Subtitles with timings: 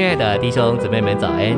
[0.00, 1.54] 亲爱的弟兄姊妹们，早安！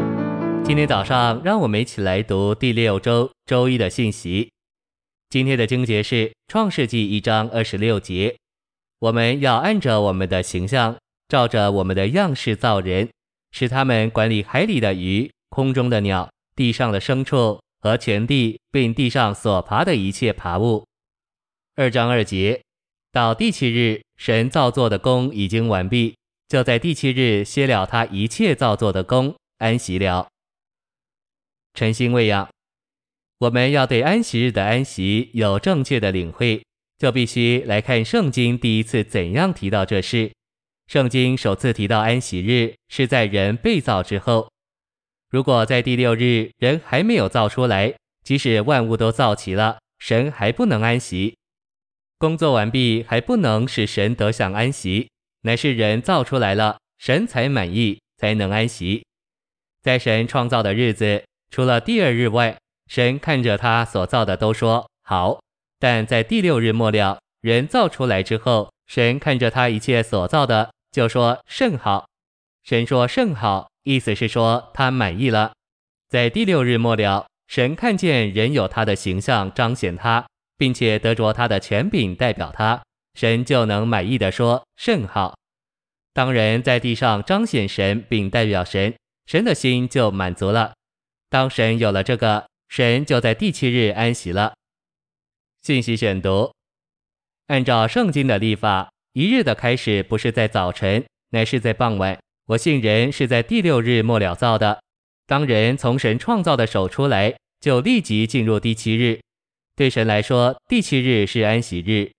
[0.64, 4.50] 今天早上，让我们一起来读第六周周一的信息。
[5.28, 8.34] 今天的经节是《创世纪》一章二十六节。
[8.98, 10.96] 我们要按着我们的形象，
[11.28, 13.08] 照着我们的样式造人，
[13.52, 20.84] 使他们管理海里的鱼、空中的鸟、地上的牲畜和全地，并地上所爬的一切爬物。
[21.76, 22.60] 二章二节，
[23.12, 26.16] 到第七日，神造作的工已经完毕。
[26.52, 30.28] 就在第七日歇了他一切造作的工，安息了。
[31.72, 32.46] 晨星喂养，
[33.38, 36.62] 我们要对安息日的安息有正确的领会，
[36.98, 40.30] 就必须来看圣经第一次怎样提到这事。
[40.88, 44.50] 圣经首次提到安息日是在人被造之后。
[45.30, 51.34] 如果在第六日人还没有造出来，即使万物都造齐了，神还不能安息。
[52.18, 55.08] 工作完毕还不能使神得享安息。
[55.42, 59.04] 乃是人造出来了，神才满意，才能安息。
[59.82, 65.40] 在神创造的日子，除了第二日外，神看着他所造的都说好。
[65.78, 72.06] 但在第六日末了，人造出来之后，神看着他一切所造的，就说甚好。
[72.62, 75.52] 神说甚好，意思是说他满意了。
[76.08, 80.24] 在第六日末了，神看见人有他的形象彰显他，
[80.56, 82.80] 并且得着他的权柄代表他。
[83.14, 85.34] 神就能满意地说甚好。
[86.14, 88.94] 当人在地上彰显神并代表神，
[89.26, 90.74] 神的心就满足了。
[91.30, 94.54] 当神有了这个，神就在第七日安息了。
[95.62, 96.52] 信息选读：
[97.46, 102.18] 按照圣经的历法，一日的开始不是在早晨，乃是在傍晚。
[102.46, 104.82] 我信人是在第六日末了造的。
[105.26, 109.20] 当人从神创造的手出来，就立即进入第七日。
[109.74, 112.10] 对神来说，第七日是安息日。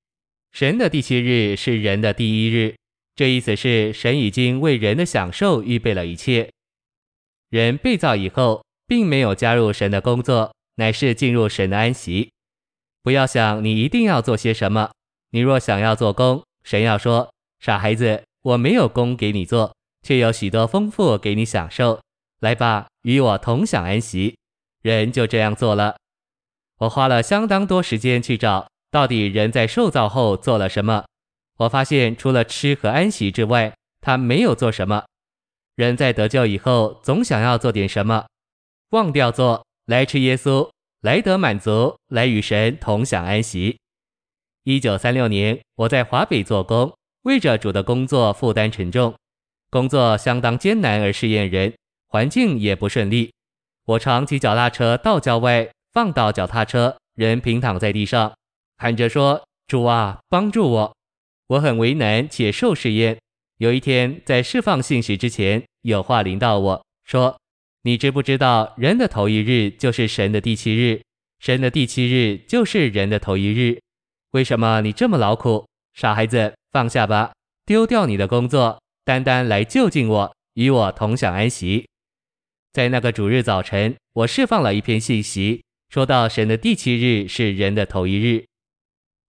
[0.52, 2.76] 神的第七日是人的第一日，
[3.16, 6.50] 这意思是神已经为人的享受预备了一切。
[7.50, 12.32] 人被造以后，并没有加入神的工作，乃是进入神的安息。
[13.04, 14.92] 不要想你一定要做些什么，
[15.32, 22.02] 你若想要做工，神要说：“傻孩子，我没有工给你做，却有许多丰富给你享受。
[22.40, 24.36] 来吧，与我同享安息。”
[24.82, 25.96] 人就这样做了。
[26.80, 28.68] 我花了相当多时间去找。
[28.92, 31.06] 到底人在受造后做了什么？
[31.58, 35.06] 我发现除了吃和安息之外，他没有做什么。
[35.76, 38.26] 人在得救以后，总想要做点什么，
[38.90, 40.70] 忘掉做，来吃耶稣，
[41.02, 43.78] 来得满足，来与神同享安息。
[44.64, 46.94] 一九三六年，我在华北做工，
[47.24, 49.16] 为着主的工作负担沉重，
[49.70, 51.74] 工作相当艰难而试验人，
[52.08, 53.34] 环境也不顺利。
[53.86, 58.34] 我常骑脚踏车到郊外，放倒脚踏车，人平躺在地上。
[58.78, 60.96] 喊着说：“主啊，帮助我！
[61.54, 63.18] 我很为难且受试验。
[63.58, 67.40] 有一天，在释放信息之前，有话临到我说
[67.84, 71.04] ：‘你知不知道，人的头一日就是神的第七日，
[71.40, 73.80] 神的第七日就是人的头一日？
[74.32, 75.68] 为什么你这么劳苦？
[75.94, 77.34] 傻孩子，放下吧，
[77.66, 81.88] 丢掉你的工作，单单来就近我，与我同享安息。’
[82.74, 88.46] 在那个主日早晨，我释放了一篇信息，说到神的第七日是人的头一日。”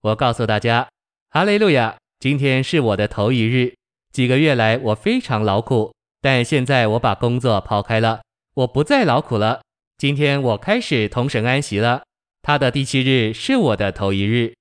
[0.01, 0.89] 我告诉大家，
[1.29, 1.95] 哈利路亚！
[2.19, 3.75] 今天是我的头一日。
[4.11, 8.21] 几个月来，我非常劳苦，但现在我把工作抛开了，
[8.53, 9.61] 我不再劳苦了。
[9.97, 12.03] 今天我开始同神安息了。
[12.41, 14.53] 他的第七日是我的头一日。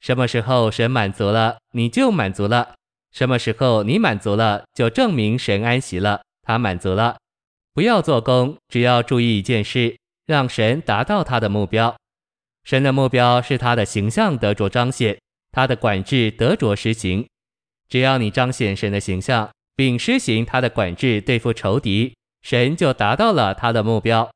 [0.00, 2.74] 什么时候神满足了，你就满足了；
[3.12, 7.16] 什么时候你满足了，就证明神安息了，他满足了。
[7.72, 9.96] 不要做工，只要注意一件事，
[10.26, 11.94] 让神达到他的目标。
[12.64, 15.18] 神的目标是他的形象得着彰显，
[15.54, 17.24] 他的管制得着施行。
[17.88, 24.28] 只要你彰显神的形象，并施行他的管制对付仇敌，神就达到了他的目标。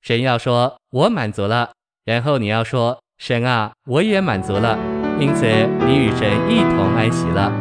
[0.00, 1.72] 神要说：“我满足了。”
[2.04, 4.78] 然后你要说：“神啊，我也满足了。”
[5.20, 5.46] 因此，
[5.86, 7.52] 你与神一同安息了。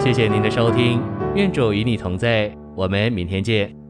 [0.00, 1.00] 谢谢您的收听，
[1.34, 3.85] 愿主与你同在，我们明天见。